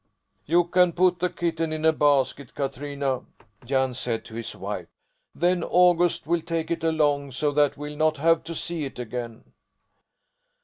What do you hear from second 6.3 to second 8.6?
take it along, so that we'll not have to